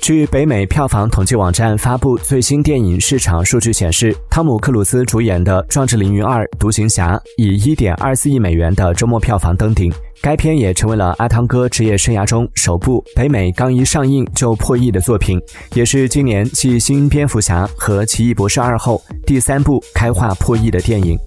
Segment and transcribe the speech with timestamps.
[0.00, 9.92] 据北美票房统计网站发布最新电影市场数据显示，汤姆·克鲁斯主演的《壮志凌云二：独行侠》以1.24亿美元的周末票房登顶。
[10.22, 15.40] 该片也成为了阿汤哥职业生涯中首部北美刚一上映就破亿的作品，
[15.74, 21.18] 也是今年继《新蝙蝠侠》和《奇异博士二》后第三部开画破亿的电影。